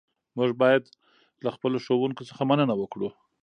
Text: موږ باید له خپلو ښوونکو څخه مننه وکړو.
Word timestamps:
موږ 0.37 0.49
باید 0.61 0.83
له 1.43 1.49
خپلو 1.55 1.77
ښوونکو 1.85 2.27
څخه 2.29 2.43
مننه 2.49 2.73
وکړو. 2.77 3.09